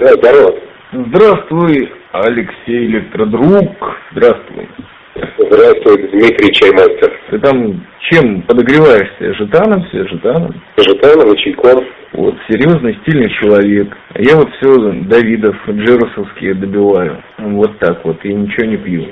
[0.00, 0.58] Да, здорово.
[0.92, 3.70] Здравствуй, Алексей Электродруг.
[4.12, 4.66] Здравствуй.
[5.36, 7.12] Здравствуй, Дмитрий Чаймастер.
[7.28, 9.34] Ты там чем подогреваешься?
[9.34, 10.54] Жетаном все, жетаном?
[10.78, 11.84] Жетаном и чайком.
[12.14, 13.94] Вот, серьезный, стильный человек.
[14.14, 17.22] Я вот все Давидов, Джерусовские добиваю.
[17.36, 19.06] Вот так вот, и ничего не пью.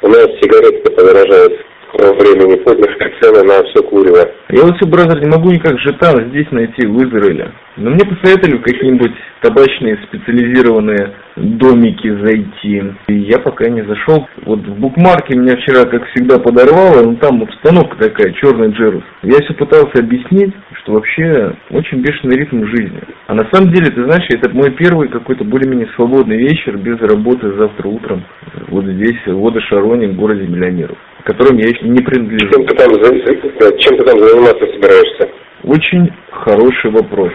[0.00, 1.60] У нас сигареты подорожают
[1.92, 4.30] времени поздних цены на все курево.
[4.50, 7.52] Я вот все, бразер, не могу никак жетан здесь найти в Израиле.
[7.76, 12.82] Но мне посоветовали в какие-нибудь табачные специализированные домики зайти.
[13.08, 14.26] И я пока не зашел.
[14.44, 19.04] Вот в букмарке меня вчера, как всегда, подорвало, но там установка такая, черный джерус.
[19.22, 23.00] Я все пытался объяснить, что вообще очень бешеный ритм жизни.
[23.26, 27.52] А на самом деле, ты знаешь, это мой первый какой-то более-менее свободный вечер без работы
[27.58, 28.24] завтра утром.
[28.68, 32.50] Вот здесь, в Водошароне, в городе миллионеров, которым я еще не принадлежу.
[32.50, 35.28] Чем ты там, чем ты там заниматься собираешься?
[35.64, 37.32] Очень хороший вопрос.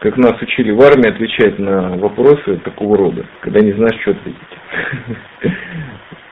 [0.00, 4.38] Как нас учили в армии отвечать на вопросы такого рода, когда не знаешь, что ответить.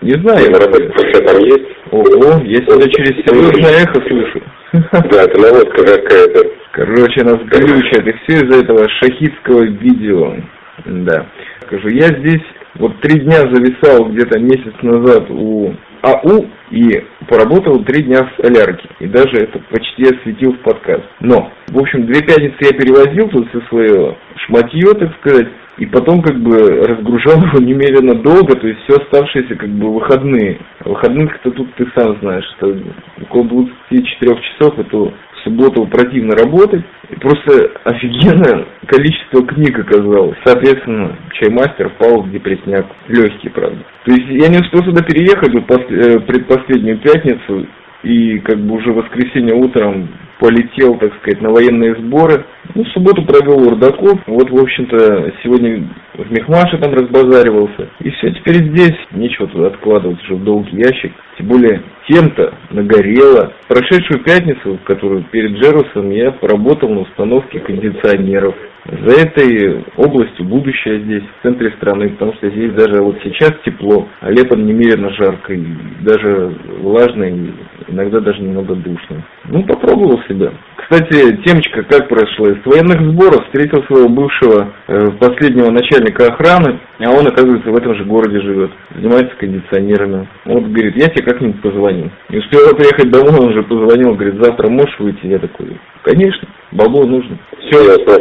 [0.02, 0.50] Не знаю.
[0.52, 0.88] На работе
[1.24, 1.66] там есть?
[1.90, 4.42] Ого, я себя через серьезное эхо слышу.
[5.10, 6.50] Да, это наводка какая-то.
[6.72, 10.36] Короче, нас глючат, и все из-за этого шахидского видео.
[10.84, 11.26] Да.
[11.62, 12.42] Скажу, я здесь
[12.74, 15.74] вот три дня зависал где-то месяц назад у
[16.06, 18.88] АУ и поработал три дня в солярке.
[19.00, 21.04] И даже это почти осветил в подкаст.
[21.20, 26.22] Но, в общем, две пятницы я перевозил тут все свое шматье, так сказать, и потом
[26.22, 30.58] как бы разгружал его немерено долго, то есть все оставшиеся как бы выходные.
[30.84, 32.74] Выходных-то тут ты сам знаешь, что
[33.22, 35.12] около 24 часов это
[35.46, 36.84] субботу противно работать.
[37.08, 40.36] И просто офигенное количество книг оказалось.
[40.44, 42.86] Соответственно, чаймастер впал в депресняк.
[43.08, 43.78] Легкий, правда.
[44.04, 47.66] То есть я не успел сюда переехать вот после, э, предпоследнюю пятницу.
[48.02, 52.44] И как бы уже воскресенье утром полетел, так сказать, на военные сборы.
[52.74, 54.20] Ну, субботу провел у Урдаков.
[54.26, 57.88] Вот, в общем-то, сегодня в Мехмаше там разбазаривался.
[58.00, 58.96] И все, теперь здесь.
[59.12, 61.12] Нечего туда откладывать уже в долгий ящик.
[61.38, 63.52] Тем более, тем-то нагорело.
[63.68, 68.54] Прошедшую пятницу, которую перед Джерусом, я поработал на установке кондиционеров.
[68.86, 74.08] За этой областью будущее здесь, в центре страны, потому что здесь даже вот сейчас тепло,
[74.20, 75.64] а летом немерено жарко, и
[76.02, 77.50] даже влажно, и
[77.88, 79.24] иногда даже немного душно.
[79.46, 80.52] Ну, попробовал себя.
[80.76, 82.46] Кстати, темочка как прошла?
[82.46, 87.94] С военных сборов встретил своего бывшего э, последнего начальника охраны, а он, оказывается, в этом
[87.96, 90.28] же городе живет, занимается кондиционерами.
[90.44, 92.10] Вот, говорит, я тебе как-нибудь позвоню.
[92.28, 95.26] Не успел приехать домой, он уже позвонил, говорит, завтра можешь выйти?
[95.26, 97.38] Я такой, конечно, бабло нужно.
[97.58, 98.14] Все, ясно.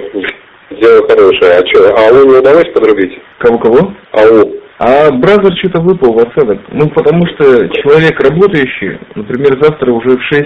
[0.72, 1.52] Дело хорошее.
[1.54, 3.20] А что, АУ не удалось подрубить?
[3.38, 3.94] Кого-кого?
[4.12, 4.65] АУ.
[4.78, 6.60] А бразер что-то выпал в осадок.
[6.70, 10.46] Ну, потому что человек работающий, например, завтра уже в 6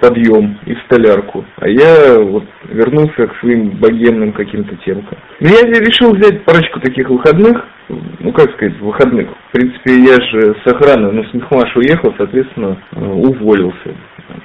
[0.00, 1.44] подъем и в столярку.
[1.56, 5.18] А я вот вернулся к своим богемным каким-то темкам.
[5.40, 9.28] Но я решил взять парочку таких выходных, ну как сказать, выходных.
[9.48, 13.94] В принципе, я же с охраны, ну с Мехмаш уехал, соответственно, э, уволился.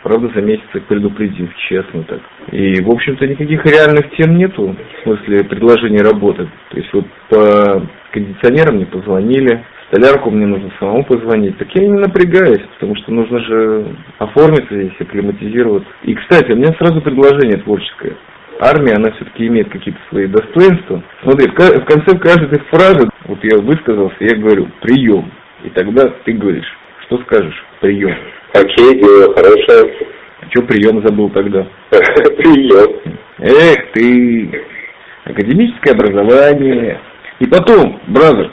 [0.04, 2.20] Правда, за месяц предупредив, честно так.
[2.52, 6.50] И, в общем-то, никаких реальных тем нету, в смысле предложения работы.
[6.72, 11.58] То есть вот по кондиционерам не позвонили, столярку мне нужно самому позвонить.
[11.58, 15.90] Так я не напрягаюсь, потому что нужно же оформиться здесь, акклиматизироваться.
[16.04, 18.18] И, кстати, у меня сразу предложение творческое.
[18.60, 21.02] Армия, она все-таки имеет какие-то свои достоинства.
[21.24, 25.32] Смотри, в конце каждой фразы, вот я высказался, я говорю «прием».
[25.64, 28.16] И тогда ты говоришь, что скажешь «прием».
[28.54, 29.94] Окей, дело хорошее.
[30.42, 31.66] А что прием забыл тогда?
[31.90, 33.02] Прием.
[33.40, 34.64] Эх, ты
[35.26, 37.02] академическое образование.
[37.40, 38.52] И потом, бразер,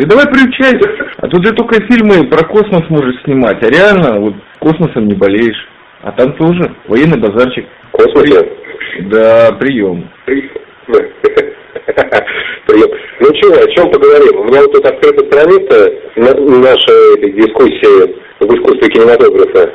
[0.00, 0.72] ты давай приучай,
[1.18, 5.68] а тут же только фильмы про космос можешь снимать, а реально вот космосом не болеешь.
[6.02, 7.66] А там тоже военный базарчик.
[7.88, 8.50] В космосе?
[9.02, 10.08] Да, прием.
[10.26, 10.50] Прием.
[13.20, 14.40] Ну что, о чем поговорим?
[14.40, 19.72] У меня вот тут открыта страница нашей дискуссии в искусстве кинематографа.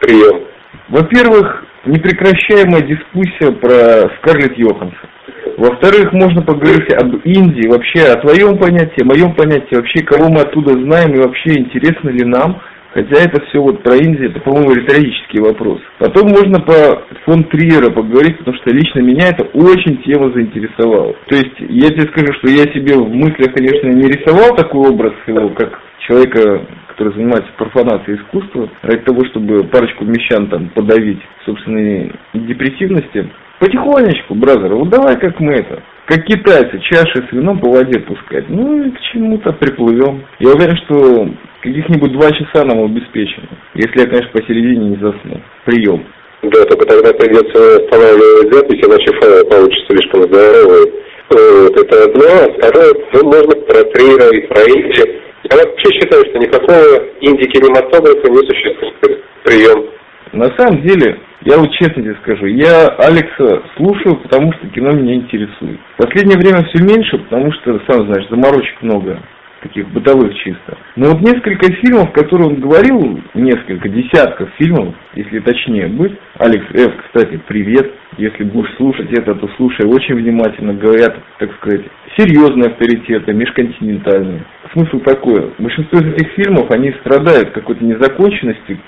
[0.00, 0.44] Прием.
[0.88, 5.08] Во-первых, непрекращаемая дискуссия про Скарлетт Йоханссон.
[5.56, 10.40] Во-вторых, можно поговорить об Индии, вообще о твоем понятии, о моем понятии, вообще кого мы
[10.40, 12.60] оттуда знаем и вообще интересно ли нам.
[12.92, 15.80] Хотя это все вот про Индию, это, по-моему, риторический вопрос.
[15.98, 21.12] Потом можно по фон Триера поговорить, потому что лично меня это очень тема заинтересовала.
[21.26, 25.12] То есть, я тебе скажу, что я себе в мыслях, конечно, не рисовал такой образ
[25.26, 32.12] его, как человека, который занимается профанацией искусства, ради того, чтобы парочку мещан там подавить собственной
[32.32, 33.30] депрессивности.
[33.58, 38.48] Потихонечку, бразер, вот давай как мы это, как китайцы, чаши с вином по воде пускать.
[38.48, 40.24] Ну и к чему-то приплывем.
[40.38, 41.28] Я уверен, что
[41.62, 43.48] каких-нибудь два часа нам обеспечено.
[43.74, 45.40] Если я, конечно, посередине не засну.
[45.64, 46.04] Прием.
[46.42, 50.92] Да, только тогда придется останавливать запись, иначе файл получится слишком здоровый.
[51.30, 55.23] Вот это одно, а второе, ну, можно про триллер и про.
[55.50, 56.80] Я вообще считаю, что никакого
[57.20, 59.24] инди-кинематографа не существует.
[59.44, 59.90] Прием.
[60.32, 65.14] На самом деле, я вот честно тебе скажу, я Алекса слушаю, потому что кино меня
[65.14, 65.78] интересует.
[65.98, 69.20] В последнее время все меньше, потому что, сам знаешь, заморочек много
[69.64, 70.76] таких бытовых чисто.
[70.96, 76.12] Но вот несколько фильмов, которые он говорил, несколько десятков фильмов, если точнее быть.
[76.38, 77.92] Алекс Ф, кстати, привет.
[78.18, 80.74] Если будешь слушать это, то слушай очень внимательно.
[80.74, 81.82] Говорят, так сказать,
[82.16, 84.44] серьезные авторитеты, межконтинентальные.
[84.72, 85.52] Смысл такой.
[85.58, 88.78] Большинство из этих фильмов, они страдают какой-то незаконченностью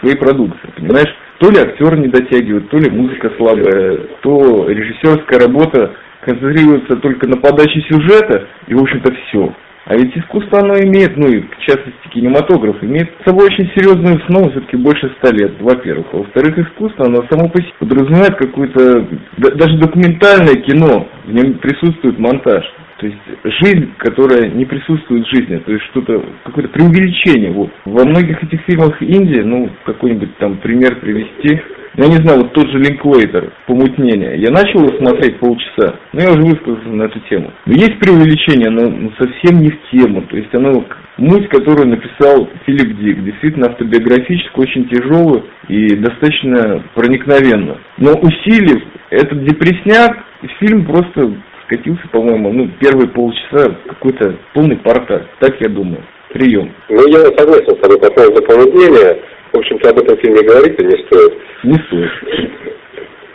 [0.00, 1.14] своей продукции, понимаешь?
[1.38, 7.36] То ли актер не дотягивает, то ли музыка слабая, то режиссерская работа концентрируется только на
[7.36, 9.52] подаче сюжета, и, в общем-то, все.
[9.84, 14.22] А ведь искусство оно имеет, ну и в частности кинематограф, имеет с собой очень серьезную
[14.22, 16.06] основу, все-таки больше ста лет, во-первых.
[16.12, 19.08] А во-вторых, искусство, оно само по себе подразумевает какое-то,
[19.38, 22.64] даже документальное кино, в нем присутствует монтаж.
[22.98, 23.18] То есть
[23.60, 27.50] жизнь, которая не присутствует в жизни, то есть что-то, какое-то преувеличение.
[27.50, 27.70] Вот.
[27.84, 31.60] Во многих этих фильмах Индии, ну, какой-нибудь там пример привести,
[31.94, 34.38] я не знаю, вот тот же Линклейтер, помутнение.
[34.38, 37.52] Я начал его смотреть полчаса, но я уже высказался на эту тему.
[37.66, 40.22] Но есть преувеличение, но совсем не в тему.
[40.22, 40.84] То есть оно
[41.18, 47.76] муть, которую написал Филипп Дик, действительно автобиографически очень тяжелую и достаточно проникновенно.
[47.98, 50.24] Но усилив этот депресняк,
[50.60, 51.34] фильм просто
[51.64, 55.20] скатился, по-моему, ну, первые полчаса какой-то полный портал.
[55.40, 56.02] Так я думаю.
[56.32, 56.72] Прием.
[56.88, 59.18] Ну, я согласен с тобой по поводу помутнения.
[59.52, 61.34] В общем-то, об этом фильме говорить не стоит.
[61.64, 62.10] Не стоит.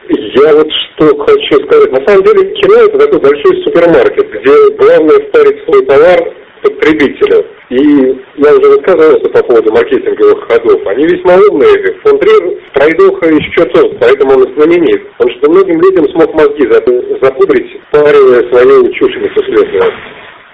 [0.09, 1.91] Я вот что хочу сказать.
[1.91, 6.33] На самом деле кино это такой большой супермаркет, где главное вставить свой товар
[6.63, 7.45] потребителю.
[7.69, 7.83] И
[8.37, 10.87] я уже высказывался по поводу маркетинговых ходов.
[10.87, 11.99] Они весьма умные.
[12.03, 15.09] Фон Трир пройдоха еще тот, поэтому он знаменит.
[15.17, 16.67] Потому что многим людям смог мозги
[17.21, 19.93] запудрить, паривая своей чушь несусветную.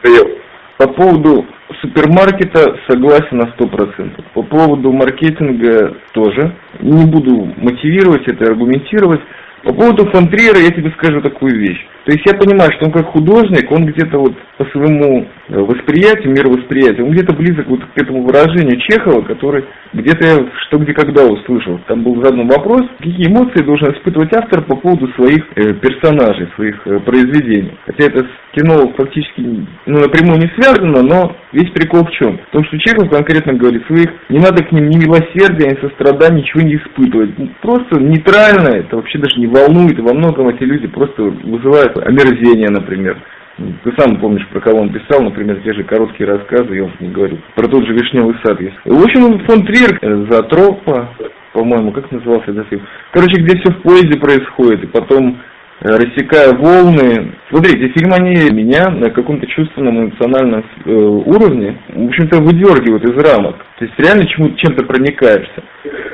[0.02, 0.32] Прием.
[0.78, 1.46] По поводу
[1.84, 4.26] супермаркета согласен на сто процентов.
[4.34, 6.56] По поводу маркетинга тоже.
[6.80, 9.22] Не буду мотивировать это, аргументировать.
[9.64, 11.86] По поводу фон Триера я тебе скажу такую вещь.
[12.06, 16.34] То есть я понимаю, что он как художник, он где-то вот по своему э, восприятию,
[16.34, 19.64] мировосприятию, он где-то близок вот к этому выражению Чехова, который
[19.94, 20.36] где-то я
[20.68, 21.80] что где когда услышал.
[21.88, 26.86] Там был задан вопрос, какие эмоции должен испытывать автор по поводу своих э, персонажей, своих
[26.86, 27.78] э, произведений.
[27.86, 32.38] Хотя это с кино фактически ну, напрямую не связано, но весь прикол в чем?
[32.50, 36.42] В том, что Чехов конкретно говорит своих, не надо к ним ни милосердия, ни сострадания,
[36.42, 37.32] ничего не испытывать.
[37.62, 43.18] Просто нейтрально, это вообще даже не волнует, во многом эти люди просто вызывают омерзение, например.
[43.58, 47.10] Ты сам помнишь, про кого он писал, например, те же короткие рассказы, я уж не
[47.10, 47.38] говорю.
[47.56, 48.76] Про тот же «Вишневый сад» есть.
[48.84, 51.10] В общем, фон Триер, э, Зоотропа,
[51.54, 52.82] по-моему, как назывался этот фильм?
[53.12, 55.38] Короче, где все в поезде происходит, и потом
[55.82, 57.36] э, рассекая волны.
[57.50, 63.58] Смотрите, фильм они меня на каком-то чувственном эмоциональном э, уровне, в общем-то, выдергивают из рамок.
[63.78, 65.64] То есть реально чему чем-то проникаешься.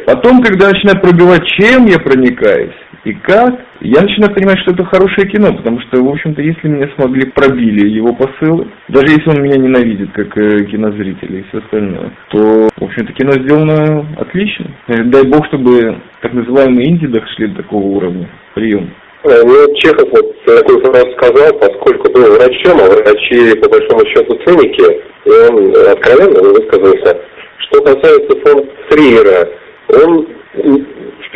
[0.05, 5.29] Потом, когда начинают пробивать, чем я проникаюсь, и как, я начинаю понимать, что это хорошее
[5.29, 9.57] кино, потому что, в общем-то, если меня смогли пробили его посылы, даже если он меня
[9.57, 14.65] ненавидит, как э, кинозритель и все остальное, то, в общем-то, кино сделано отлично.
[14.87, 18.29] Э, дай бог, чтобы так называемые инди дошли до такого уровня.
[18.53, 18.91] Прием.
[19.23, 24.37] Э, ну, Чехов вот такую фразу сказал, поскольку был врачом, а врачи, по большому счету,
[24.45, 27.17] циники, и он откровенно высказался.
[27.59, 29.47] Что касается фон Триера,
[29.89, 30.27] он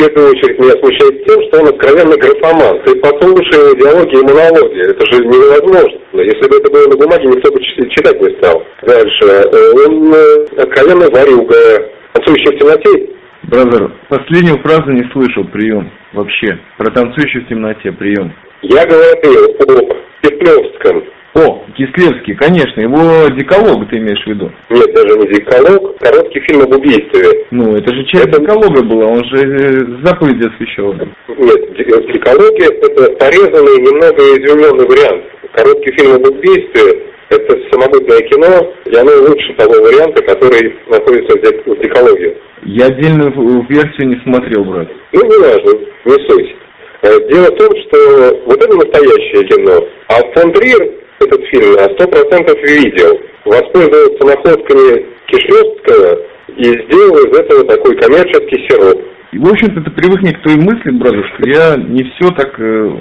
[0.09, 2.81] первую очередь меня смущает тем, что он откровенный графоман.
[2.83, 4.91] Ты послушай его диалоги и монологи.
[4.91, 5.99] Это же невозможно.
[6.13, 8.63] Если бы это было на бумаге, никто бы читать не стал.
[8.83, 9.25] Дальше.
[9.25, 11.89] Э, он э, откровенно варюга.
[12.13, 13.09] Танцующий в темноте.
[13.43, 15.91] Бразер, последнюю фразу не слышал, прием.
[16.13, 16.57] Вообще.
[16.77, 18.33] Про танцующий в темноте, прием.
[18.61, 21.03] Я говорил о Петлевском.
[21.35, 24.51] О, Кислевский, конечно, его деколог ты имеешь в виду?
[24.69, 27.47] Нет, даже не деколог, короткий фильм об убийстве.
[27.49, 28.39] Ну, это же часть это...
[28.39, 30.93] деколога была, он же э, заповеди освещал.
[30.93, 35.23] Нет, в декологе это порезанный, немного измененный вариант.
[35.53, 41.81] Короткий фильм об убийстве это самобытное кино, и оно лучше того варианта, который находится в
[41.81, 42.37] декологе.
[42.61, 44.87] Я отдельную версию не смотрел, брат.
[45.13, 46.55] Ну, не важно, не суть.
[47.01, 51.85] Э, дело в том, что вот это настоящее кино, а фон Триер этот фильм на
[51.95, 56.19] сто процентов видел, воспользовался находками Кишлевского
[56.55, 59.01] и сделал из этого такой коммерческий сироп.
[59.31, 62.97] И, в общем-то, ты привыкни к той мысли, брат, что я не все так э,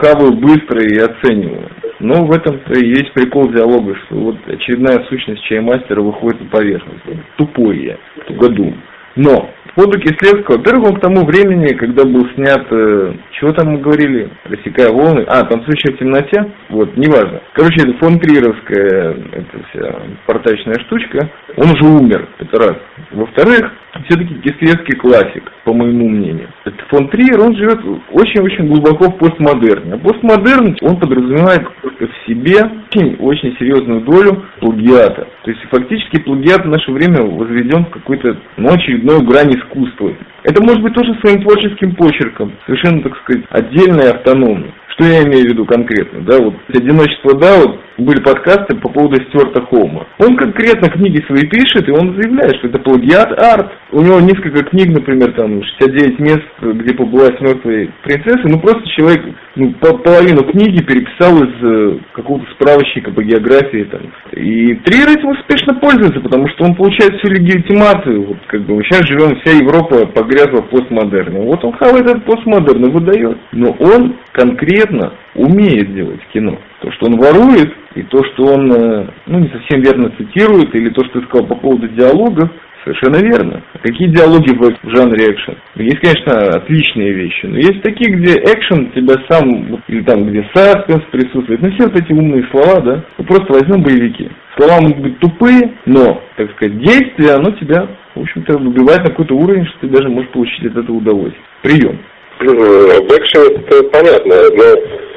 [0.00, 1.68] хаваю быстро и оцениваю.
[2.00, 7.02] Но в этом-то и есть прикол диалога, что вот очередная сущность чаймастера выходит на поверхность.
[7.36, 8.80] Тупой я, тугодум.
[9.16, 13.78] Но фото Кислевского, во-первых, он к тому времени, когда был снят, э, чего там мы
[13.78, 17.40] говорили, «Рассекая волны», а, «Танцующая в темноте», вот, неважно.
[17.52, 22.76] Короче, это фон Трировская, эта вся портачная штучка, он уже умер, это раз.
[23.12, 23.70] Во-вторых,
[24.06, 26.48] все-таки Кислевский классик, по моему мнению.
[26.64, 27.78] Это фон Триер, он живет
[28.12, 29.94] очень-очень глубоко в постмодерне.
[29.94, 35.26] А постмодерн, он подразумевает в себе очень-очень серьезную долю плагиата.
[35.44, 40.14] То есть фактически плагиат в наше время возведен в какой-то ну, очередной грань искусства.
[40.42, 44.66] Это может быть тоже своим творческим почерком, совершенно, так сказать, отдельно и автономно.
[44.88, 46.20] Что я имею в виду конкретно?
[46.22, 50.06] Да, вот одиночество, да, вот были подкасты по поводу Стюарта Холма.
[50.18, 53.72] Он конкретно книги свои пишет, и он заявляет, что это плагиат арт.
[53.92, 59.24] У него несколько книг, например, там 69 мест, где побывать мертвой принцессы, ну просто человек
[59.56, 64.02] ну, половину книги переписал из э, какого-то справочника по географии там.
[64.32, 68.26] И Триер этим успешно пользуется, потому что он получает всю легитимацию.
[68.26, 71.40] Вот как бы сейчас живем, вся Европа погрязла в постмодерне.
[71.40, 73.38] Вот он хавает этот постмодерн и выдает.
[73.52, 76.58] Но он конкретно умеет делать кино.
[76.80, 80.90] То, что он ворует, и то, что он, э, ну, не совсем верно цитирует, или
[80.90, 82.50] то, что ты сказал по поводу диалогов,
[82.84, 83.62] Совершенно верно.
[83.74, 85.56] А какие диалоги в жанре экшен?
[85.76, 91.02] Есть, конечно, отличные вещи, но есть такие, где экшен тебя сам, или там, где саспенс
[91.10, 91.60] присутствует.
[91.60, 93.04] Ну, все вот эти умные слова, да?
[93.18, 94.30] Ну, просто возьмем боевики.
[94.56, 99.34] Слова могут быть тупые, но, так сказать, действие, оно тебя, в общем-то, выбивает на какой-то
[99.34, 101.44] уровень, что ты даже можешь получить от этого удовольствие.
[101.62, 101.98] Прием.
[102.40, 105.07] В экшене это понятно, но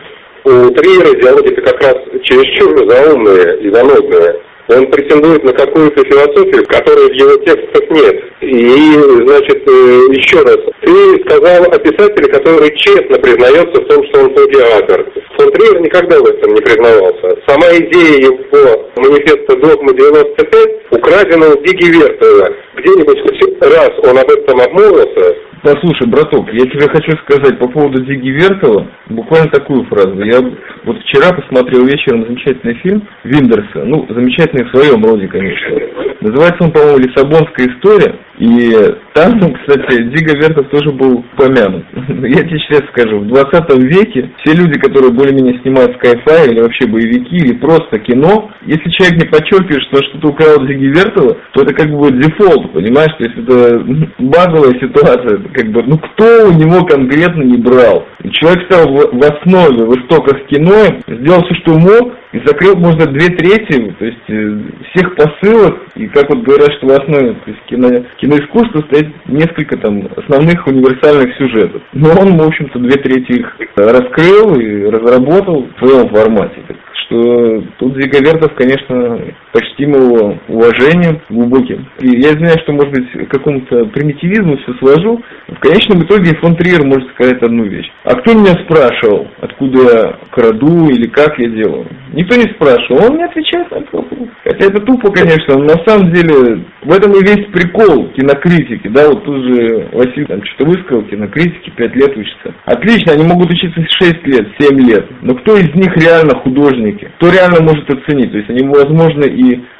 [0.44, 4.42] у Триера диалоги-то как раз чересчур заумные и занудные
[4.76, 8.24] он претендует на какую-то философию, которой в его текстах нет.
[8.42, 8.94] И,
[9.26, 14.34] значит, э, еще раз, ты сказал о писателе, который честно признается в том, что он
[14.34, 15.06] плагиатор.
[15.38, 17.38] Фон Триер никогда в этом не признавался.
[17.48, 22.54] Сама идея его манифеста «Догма 95» украдена у Диги Вертова.
[22.78, 28.04] Где-нибудь хоть раз он об этом обмолвился, Послушай, браток, я тебе хочу сказать по поводу
[28.04, 30.20] Диги Вертова буквально такую фразу.
[30.24, 30.42] Я
[30.86, 35.78] вот вчера посмотрел вечером замечательный фильм Виндерса, ну, замечательный в своем роде, конечно.
[36.22, 38.16] Называется он, по-моему, «Лиссабонская история».
[38.42, 38.74] И
[39.14, 41.86] там, кстати, Дига Вертов тоже был помянут.
[41.94, 46.88] Я тебе сейчас скажу, в 20 веке все люди, которые более-менее снимают скайфай или вообще
[46.88, 51.76] боевики, или просто кино, если человек не подчеркивает, что что-то украл Диги Вертова, то это
[51.76, 53.14] как бы дефолт, понимаешь?
[53.20, 53.86] То есть это
[54.18, 58.08] базовая ситуация, как бы, ну кто у него конкретно не брал?
[58.32, 63.06] Человек стал в, в основе, в истоках кино, сделал все, что мог, и закрыл, можно,
[63.08, 64.60] две трети, то есть э,
[64.92, 67.90] всех посылок, и как вот говорят, что в основе то есть кино,
[68.22, 71.82] киноискусства стоит несколько там основных универсальных сюжетов.
[71.94, 76.64] Но он, в общем-то, две трети их раскрыл и разработал в своем формате.
[76.68, 79.20] Так что тут Зиговертов, конечно,
[79.52, 81.88] почтим его уважением глубоким.
[82.00, 85.22] И я знаю, что, может быть, какому-то примитивизму все сложу.
[85.48, 87.90] В конечном итоге фон Триер может сказать одну вещь.
[88.04, 91.88] А кто меня спрашивал, откуда я краду или как я делаю?
[92.14, 94.30] Никто не спрашивал, он не отвечает на этот вопрос.
[94.44, 99.08] Хотя это тупо, конечно, но на самом деле в этом и весь прикол кинокритики, да,
[99.08, 102.54] вот тут же Василий там что-то высказал, кинокритики 5 лет учатся.
[102.66, 107.12] Отлично, они могут учиться 6 лет, 7 лет, но кто из них реально художники?
[107.18, 108.32] Кто реально может оценить?
[108.32, 109.24] То есть они, возможно,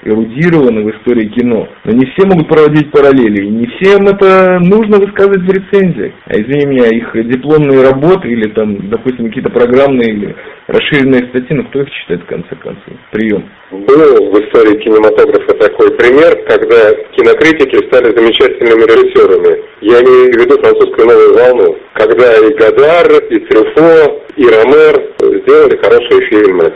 [0.04, 4.98] эрудированы в истории кино, но не все могут проводить параллели, и не всем это нужно
[4.98, 6.14] высказывать в рецензиях.
[6.26, 10.36] А извини меня, их дипломные работы или там, допустим, какие-то программные или
[10.68, 12.94] расширенные статьи, ну кто их читает в конце концов?
[13.12, 13.44] Прием.
[13.72, 19.62] Был в истории кинематографа такой пример, когда кинокритики стали замечательными режиссерами.
[19.82, 25.12] Я имею в виду французскую новую волну, когда и Гадар, и Трюфо, и Ромер
[25.44, 26.74] сделали хорошие фильмы.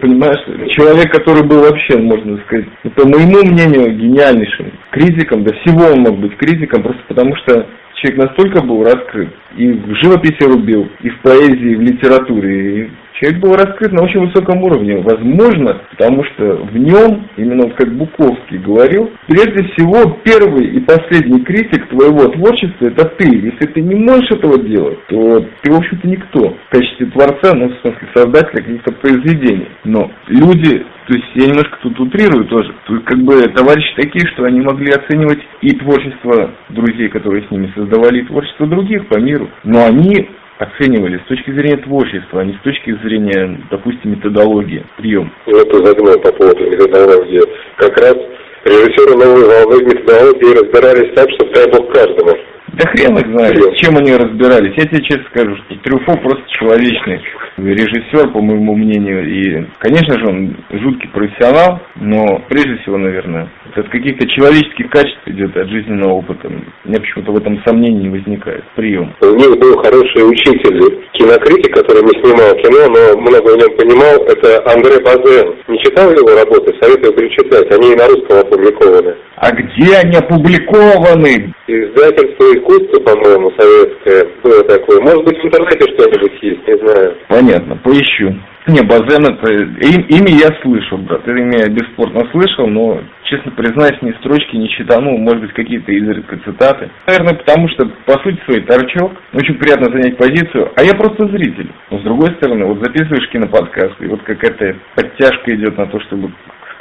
[0.00, 6.00] Понимаешь, человек, который был вообще, можно сказать, по моему мнению, гениальнейшим критиком, да всего он
[6.00, 11.08] мог быть критиком, просто потому что человек настолько был раскрыт, и в живописи рубил, и
[11.08, 12.90] в поэзии, и в литературе, и
[13.22, 18.58] Человек был раскрыт на очень высоком уровне, возможно, потому что в нем, именно как Буковский
[18.58, 23.28] говорил, прежде всего первый и последний критик твоего творчества это ты.
[23.28, 27.68] Если ты не можешь этого делать, то ты, в общем-то, никто в качестве творца, ну,
[27.68, 29.68] в смысле, создателя каких-то произведений.
[29.84, 32.72] Но люди то есть я немножко тут утрирую тоже.
[32.86, 37.72] Тут как бы товарищи такие, что они могли оценивать и творчество друзей, которые с ними
[37.74, 39.50] создавали, и творчество других по миру.
[39.64, 40.28] Но они
[40.62, 45.32] оценивали с точки зрения творчества, а не с точки зрения, допустим, методологии, прием.
[45.46, 47.40] Ну, это загнул по поводу методологии.
[47.76, 48.16] Как раз
[48.64, 52.38] режиссеры новой волны методологии разбирались так, что дай бог каждому.
[52.72, 54.72] Да хрен их знает, с чем они разбирались.
[54.76, 57.20] Я тебе честно скажу, что Трюфо просто человечный
[57.58, 59.28] режиссер, по моему мнению.
[59.28, 65.54] И, конечно же, он жуткий профессионал, но прежде всего, наверное, от каких-то человеческих качеств идет,
[65.56, 66.48] от жизненного опыта.
[66.48, 68.64] У меня почему-то в этом сомнений не возникает.
[68.74, 69.14] Прием.
[69.20, 70.80] У них был хороший учитель,
[71.12, 75.54] кинокритик, который не снимал кино, но много в нем понимал, это Андре Базен.
[75.68, 76.74] Не читал его работы?
[76.80, 77.70] Советую перечитать.
[77.74, 79.14] Они и на русском опубликованы.
[79.36, 81.52] А где они опубликованы?
[81.66, 85.00] Издательство искусства, по-моему, советское было такое.
[85.00, 87.16] Может быть, в интернете что-нибудь есть, не знаю.
[87.28, 88.34] Понятно, поищу.
[88.68, 89.52] Не, Базен это...
[89.52, 91.26] Им, имя я слышал, брат.
[91.26, 95.00] Имя я бесспорно слышал, но, честно признаюсь, ни строчки не читал.
[95.00, 96.88] Ну, может быть, какие-то изредка цитаты.
[97.08, 99.12] Наверное, потому что, по сути своей, торчок.
[99.32, 100.70] Очень приятно занять позицию.
[100.76, 101.72] А я просто зритель.
[101.90, 106.30] Но, с другой стороны, вот записываешь киноподкаст, и вот какая-то подтяжка идет на то, чтобы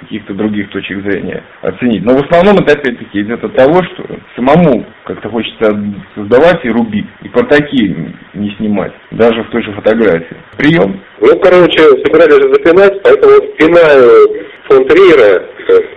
[0.02, 2.04] каких-то других точек зрения оценить.
[2.04, 4.04] Но в основном это опять-таки идет от того, что
[4.36, 5.72] самому как-то хочется
[6.16, 10.38] создавать и рубить, и по такие не снимать, даже в той же фотографии.
[10.58, 11.00] Прием.
[11.20, 15.46] Ну, короче, собирались запинать, поэтому спинаю фон Триера,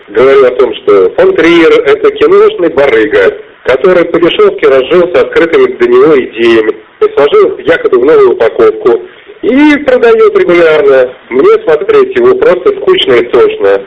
[0.09, 5.89] говорю о том, что фон Триер это киношный барыга, который по дешевке разжился открытыми для
[5.89, 6.77] него идеями,
[7.17, 9.03] сложил их якобы в новую упаковку,
[9.45, 11.15] и продает регулярно.
[11.31, 13.87] Мне смотреть его просто скучно и тошно.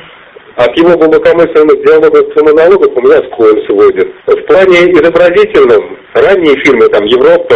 [0.57, 4.07] От его глубокомысленных диалогов и монологов у меня сколь сводит.
[4.25, 7.55] В плане изобразительном, ранние фильмы, там, Европа,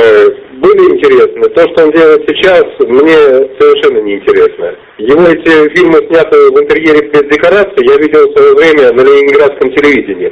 [0.62, 1.50] были интересны.
[1.50, 3.18] То, что он делает сейчас, мне
[3.60, 4.76] совершенно неинтересно.
[5.00, 9.74] Его эти фильмы, сняты в интерьере без декораций, я видел в свое время на ленинградском
[9.74, 10.32] телевидении.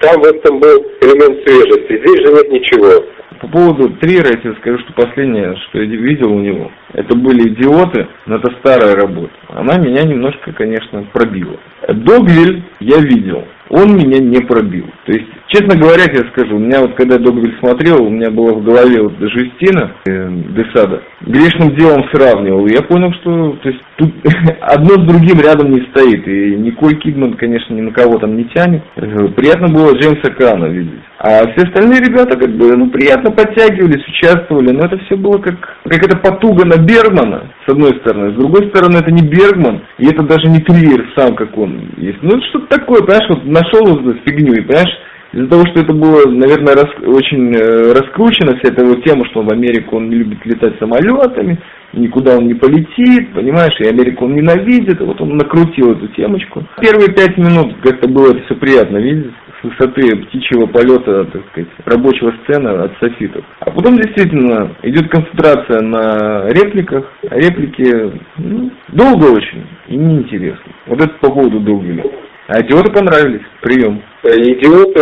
[0.00, 2.02] Там в этом был элемент свежести.
[2.02, 3.04] Здесь же нет ничего.
[3.40, 7.48] По поводу Трира я тебе скажу, что последнее, что я видел у него, это были
[7.48, 9.32] идиоты, но это старая работа.
[9.48, 11.58] Она меня немножко, конечно, пробила.
[11.88, 14.84] Догвиль я видел, он меня не пробил.
[15.06, 18.52] То есть, честно говоря, я скажу, у меня вот когда Догвиль смотрел, у меня было
[18.52, 23.80] в голове вот Жестина э, Десада, грешным делом сравнивал, и я понял, что то есть,
[23.96, 24.12] тут
[24.60, 28.44] одно с другим рядом не стоит, и Николь Кидман, конечно, ни на кого там не
[28.44, 28.82] тянет.
[28.96, 31.00] Э, приятно было Джеймса Крана видеть.
[31.18, 35.56] А все остальные ребята как бы, ну, приятно подтягивались, участвовали, но это все было как,
[35.88, 38.32] как это потуга на Бергмана, с одной стороны.
[38.32, 42.18] С другой стороны, это не Бергман, и это даже не Триер сам, как он есть.
[42.22, 44.98] Ну, это что-то такое, понимаешь, вот нашел вот фигню, и, понимаешь,
[45.32, 49.40] из-за того, что это было, наверное, рас, очень э, раскручено, вся эта его тема, что
[49.40, 51.58] он в Америку он не любит летать самолетами,
[51.94, 56.62] никуда он не полетит, понимаешь, и Америку он ненавидит, вот он накрутил эту темочку.
[56.80, 59.32] Первые пять минут как-то было это все приятно видеть,
[59.62, 63.44] высоты птичьего полета, так сказать, рабочего сцена от софитов.
[63.60, 70.72] А потом действительно идет концентрация на репликах, а реплики ну, долго очень и неинтересно.
[70.86, 72.04] Вот это по поводу Дугвиля.
[72.48, 73.42] А идиоты понравились.
[73.60, 74.02] Прием.
[74.24, 75.00] Идиоты,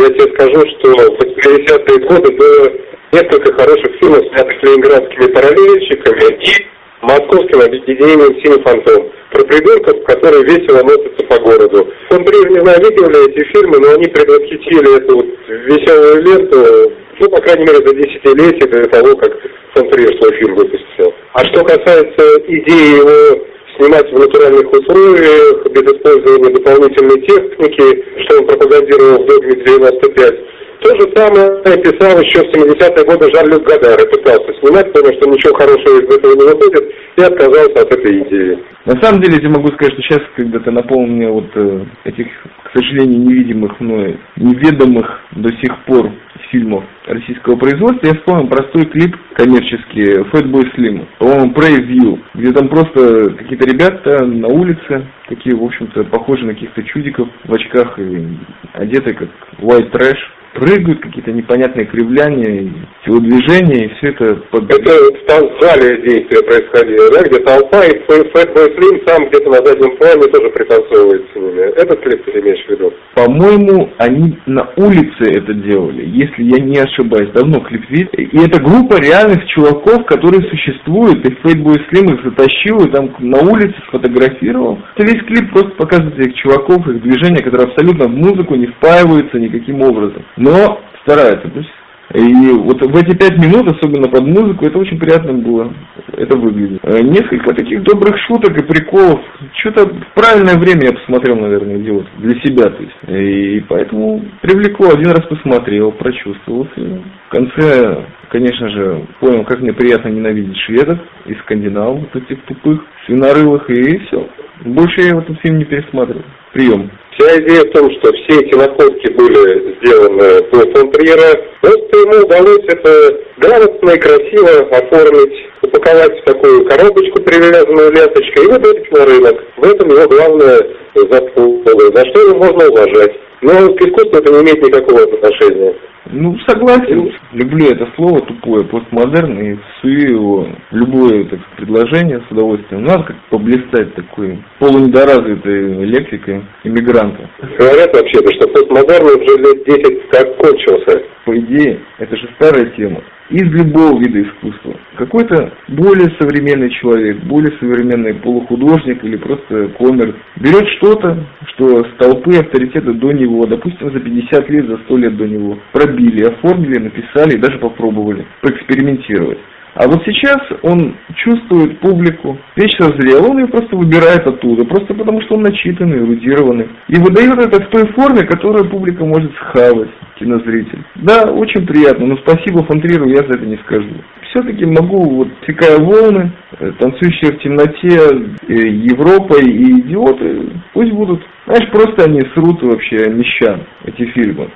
[0.00, 6.66] я тебе скажу, что в 80-е годы было несколько хороших фильмов, снятых ленинградскими параллельщиками и
[7.02, 11.88] московским объединением «Синий фантом» про придурков, которые весело носятся по городу.
[12.10, 16.92] Фон Триер, не знаю, видел ли эти фильмы, но они предвосхитили эту вот веселую ленту,
[17.20, 19.32] ну, по крайней мере, за десятилетие до того, как
[19.74, 21.14] фон Триер свой фильм выпустил.
[21.32, 23.44] А что касается идеи его
[23.76, 30.38] снимать в натуральных условиях, без использования дополнительной техники, что он пропагандировал в «Догме 95»,
[30.80, 34.00] то же самое писал еще в 70-е годы Жан-Люк Гадар.
[34.00, 38.22] И пытался снимать, понял, что ничего хорошего из этого не выходит, и отказался от этой
[38.22, 38.58] идеи.
[38.86, 42.26] На самом деле, я могу сказать, что сейчас, когда ты мне вот э, этих,
[42.64, 46.10] к сожалению, невидимых мной, неведомых до сих пор
[46.50, 53.34] фильмов российского производства, я вспомнил простой клип коммерческий Fatboy Slim, по-моему, You, где там просто
[53.34, 58.28] какие-то ребята на улице, такие, в общем-то, похожие на каких-то чудиков в очках и
[58.72, 60.18] одеты как white trash,
[60.54, 62.72] прыгают, какие-то непонятные кривляния,
[63.04, 64.36] телодвижения, и все это...
[64.50, 64.64] Под...
[64.70, 69.96] Это в зале действия происходило, да, где толпа, и Фэтбой Слим сам где-то на заднем
[69.96, 71.60] плане тоже пританцовывает с ними.
[71.76, 72.92] Этот клип ты имеешь в виду?
[73.14, 78.10] По-моему, они на улице это делали, если я не ошибаюсь, давно клип видел.
[78.14, 83.38] И это группа реальных чуваков, которые существуют, и Фэтбой Слим их затащил, и там на
[83.38, 84.78] улице сфотографировал.
[84.96, 89.38] Это весь клип просто показывает этих чуваков, их движения, которые абсолютно в музыку не впаиваются
[89.38, 91.48] никаким образом но старается.
[91.48, 91.70] То есть,
[92.14, 95.72] и вот в эти пять минут, особенно под музыку, это очень приятно было,
[96.12, 96.80] это выглядит.
[96.82, 99.20] Э, несколько таких добрых шуток и приколов.
[99.60, 102.96] Что-то в правильное время я посмотрел, наверное, идиот, для себя, то есть.
[103.06, 109.72] И поэтому привлекло, один раз посмотрел, прочувствовал, и в конце конечно же, понял, как мне
[109.72, 114.28] приятно ненавидеть шведов и скандинавов, вот этих тупых, свинорылых, и все.
[114.64, 116.22] Больше я этот фильм не пересматривал.
[116.52, 116.90] Прием.
[117.18, 121.40] Вся идея в том, что все эти находки были сделаны по фон Триера.
[121.60, 128.48] Просто ему удалось это грамотно и красиво оформить, упаковать в такую коробочку, привязанную ленточкой, и
[128.48, 129.44] выдать на рынок.
[129.56, 130.60] В этом его главное
[130.94, 133.12] заслуга, за что его можно уважать.
[133.42, 135.74] Но к искусству это не имеет никакого отношения.
[136.12, 137.12] Ну, согласен.
[137.32, 142.84] Люблю это слово тупое, постмодерн, и сую его в любое так, предложение с удовольствием.
[142.84, 147.28] Надо как поблистать такой полунедоразвитой лексикой иммигранта.
[147.58, 151.02] Говорят вообще-то, что постмодерн уже лет 10 как кончился.
[151.24, 154.74] По идее, это же старая тема из любого вида искусства.
[154.96, 162.36] Какой-то более современный человек, более современный полухудожник или просто коммерс берет что-то, что с толпы
[162.36, 165.58] авторитета до него, допустим, за 50 лет, за 100 лет до него,
[166.00, 169.38] пробили, оформили, написали и даже попробовали поэкспериментировать.
[169.72, 175.22] А вот сейчас он чувствует публику, вещь созрела, он ее просто выбирает оттуда, просто потому
[175.22, 176.68] что он начитанный, эрудированный.
[176.88, 180.82] И выдает это в той форме, которую публика может схавать, кинозритель.
[180.96, 183.90] Да, очень приятно, но спасибо Фонтриру я за это не скажу.
[184.30, 191.22] Все-таки могу, вот, секая волны, э, танцующие в темноте, э, Европа и идиоты, пусть будут.
[191.46, 194.50] Знаешь, просто они срут вообще мещан, эти фильмы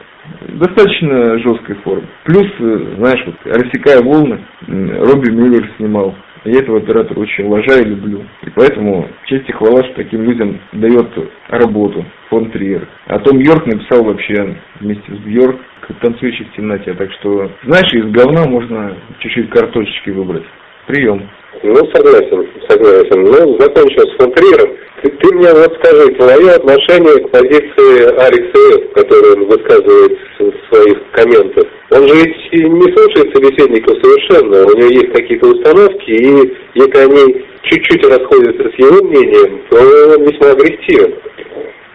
[0.49, 2.07] достаточно жесткой формы.
[2.25, 6.15] Плюс, э, знаешь, вот «Рассекая волны» Робби Мюллер снимал.
[6.45, 8.23] Я этого оператора очень уважаю и люблю.
[8.43, 11.09] И поэтому честь и хвала, что таким людям дает
[11.49, 12.87] работу фон Триер.
[13.07, 15.59] А Том Йорк написал вообще вместе с Бьорк
[16.03, 16.93] «Танцующий в темноте».
[16.95, 20.45] Так что, знаешь, из говна можно чуть-чуть картошечки выбрать.
[20.87, 21.23] Прием.
[21.63, 23.23] Ну, согласен, согласен.
[23.23, 24.77] Ну, закончим с фон Триером.
[25.03, 28.65] Ты, ты мне вот скажи, твое отношение к позиции Алекса
[28.95, 31.67] который он высказывает в своих комментах.
[31.91, 37.45] Он же ведь не слушает собеседников совершенно, у него есть какие-то установки, и если они
[37.63, 41.15] чуть-чуть расходятся с его мнением, то он весьма агрессивен.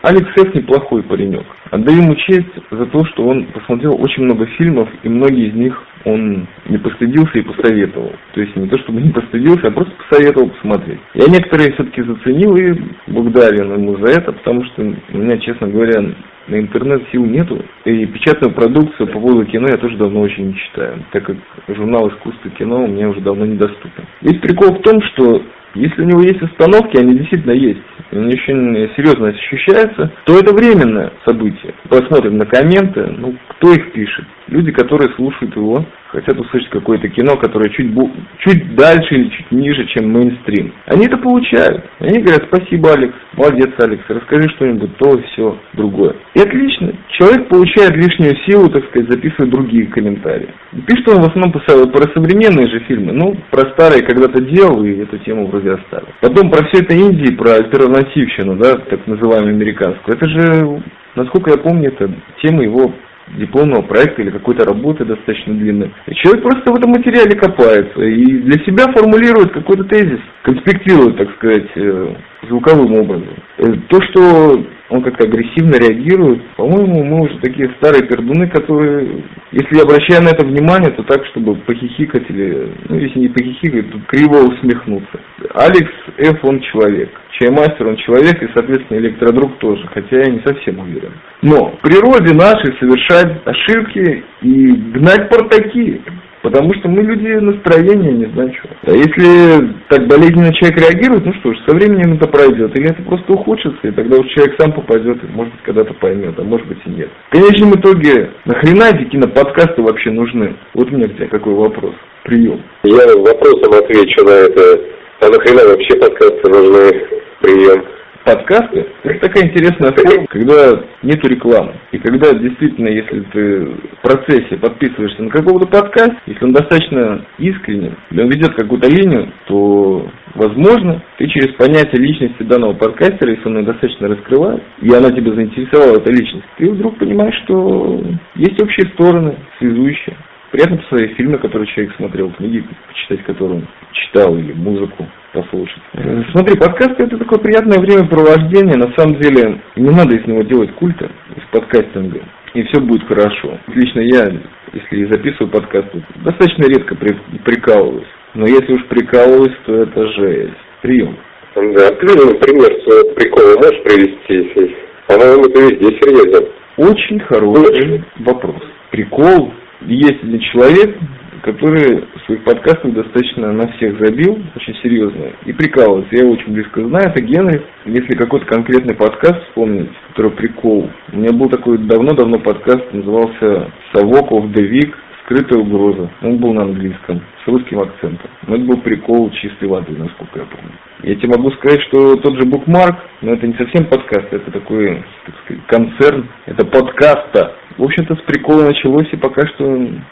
[0.01, 0.53] Алекс Ф.
[0.55, 1.45] неплохой паренек.
[1.71, 5.83] Отдаю ему честь за то, что он посмотрел очень много фильмов, и многие из них
[6.05, 8.13] он не постыдился и посоветовал.
[8.33, 10.99] То есть не то, чтобы не постыдился, а просто посоветовал посмотреть.
[11.13, 16.01] Я некоторые все-таки заценил и благодарен ему за это, потому что у меня, честно говоря,
[16.47, 17.63] на интернет сил нету.
[17.85, 21.35] И печатную продукцию по поводу кино я тоже давно очень не читаю, так как
[21.67, 24.05] журнал искусства кино у меня уже давно недоступен.
[24.21, 25.43] Весь прикол в том, что
[25.75, 30.53] если у него есть остановки, они действительно есть, и он очень серьезно ощущается, то это
[30.53, 31.73] временное событие.
[31.89, 34.25] Посмотрим на комменты, ну, кто их пишет.
[34.47, 37.93] Люди, которые слушают его, хотят услышать какое-то кино, которое чуть,
[38.39, 40.74] чуть дальше или чуть ниже, чем мейнстрим.
[40.86, 41.86] Они это получают.
[42.00, 46.15] Они говорят, спасибо, Алекс, молодец, Алекс, расскажи что-нибудь, то все другое.
[46.36, 46.93] И отлично.
[47.10, 50.50] Человек получает лишнюю силу, так сказать, записывает другие комментарии.
[50.88, 55.17] Пишет он в основном про современные же фильмы, ну, про старые когда-то делал и эту
[55.19, 56.08] тему вроде оставил.
[56.22, 60.17] Потом про все это Индии, про альтернативщину, да, так называемую американскую.
[60.17, 60.84] Это же,
[61.15, 62.93] насколько я помню, это тема его
[63.38, 65.92] дипломного проекта или какой-то работы достаточно длинной.
[66.13, 71.70] Человек просто в этом материале копается и для себя формулирует какой-то тезис, конспектирует, так сказать,
[71.76, 72.15] э,
[72.48, 73.36] звуковым образом.
[73.58, 79.82] Э, то, что он как-то агрессивно реагирует, по-моему, мы уже такие старые пердуны, которые, если
[79.82, 84.47] обращая на это внимание, то так, чтобы похихикать или, ну, если не похихикать, то криво
[84.47, 85.19] усмехнуться.
[85.54, 86.43] Алекс Ф.
[86.43, 87.10] он человек.
[87.39, 91.13] Чаймастер он человек и, соответственно, электродруг тоже, хотя я не совсем уверен.
[91.41, 96.02] Но в природе нашей совершать ошибки и гнать портаки.
[96.41, 98.69] Потому что мы люди настроения, не знаю чего.
[98.84, 102.78] А если так болезненно человек реагирует, ну что ж, со временем это пройдет.
[102.78, 106.36] Или это просто ухудшится, и тогда уж человек сам попадет, и может быть когда-то поймет,
[106.38, 107.10] а может быть и нет.
[107.30, 110.56] В конечном итоге, нахрена эти киноподкасты вообще нужны?
[110.73, 111.93] Вот у меня к какой вопрос.
[112.23, 112.62] Прием.
[112.84, 114.82] Я вопросом отвечу на это.
[115.21, 117.08] А нахрена вообще подкасты нужны?
[117.41, 121.73] Прием подкасты, это такая интересная форма, когда нету рекламы.
[121.91, 127.95] И когда действительно, если ты в процессе подписываешься на какого-то подкаст, если он достаточно искренен,
[128.12, 133.58] или он ведет какую-то линию, то, возможно, ты через понятие личности данного подкастера, если он
[133.60, 138.03] ее достаточно раскрывает, и она тебя заинтересовала, эта личность, ты вдруг понимаешь, что
[138.36, 140.15] есть общие стороны, связующие.
[140.51, 145.81] Приятно посмотреть фильмы, которые человек смотрел, книги, почитать которые он читал, или музыку послушать.
[145.93, 148.75] Э, смотри, подкасты это такое приятное времяпровождение.
[148.75, 152.21] На самом деле, не надо из него делать культа, из подкастинга,
[152.55, 153.59] и все будет хорошо.
[153.67, 154.25] Лично я,
[154.73, 157.13] если записываю подкасты, достаточно редко при,
[157.45, 158.07] прикалываюсь.
[158.33, 160.57] Но если уж прикалываюсь, то это жесть.
[160.81, 161.15] Прием.
[161.55, 164.75] Да, ты, например, своего прикола можешь привести, если...
[165.07, 166.47] По-моему, ты везде серьезен.
[166.77, 168.62] Очень хороший вопрос.
[168.91, 169.51] Прикол
[169.82, 170.98] есть один человек,
[171.44, 176.15] который своих подкастах достаточно на всех забил, очень серьезно, и прикалывается.
[176.15, 177.63] Я его очень близко знаю, это Генри.
[177.86, 184.32] Если какой-то конкретный подкаст вспомнить, который прикол, у меня был такой давно-давно подкаст, назывался «Совок
[184.32, 184.94] of the Week»,
[185.30, 186.10] скрытая угроза.
[186.24, 188.30] Он был на английском, с русским акцентом.
[188.48, 190.74] Но это был прикол чистой воды, насколько я помню.
[191.04, 195.04] Я тебе могу сказать, что тот же Букмарк, но это не совсем подкаст, это такой,
[195.26, 197.56] так сказать, концерн, это подкаста.
[197.78, 199.65] В общем-то, с прикола началось и пока что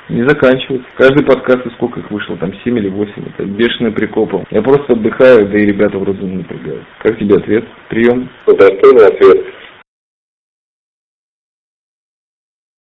[0.07, 0.87] не заканчивается.
[0.95, 4.45] Каждый подкаст, и сколько их вышло, там 7 или 8, это бешеный прикол.
[4.51, 6.83] Я просто отдыхаю, да и ребята вроде не напрягают.
[6.99, 7.65] Как тебе ответ?
[7.89, 8.29] Прием?
[8.45, 9.45] Достойный ответ.